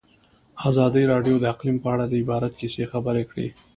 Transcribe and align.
ازادي 0.69 1.03
راډیو 1.13 1.35
د 1.39 1.45
اقلیم 1.53 1.77
په 1.83 1.87
اړه 1.93 2.05
د 2.07 2.13
عبرت 2.21 2.53
کیسې 2.61 2.85
خبر 2.91 3.15
کړي. 3.29 3.47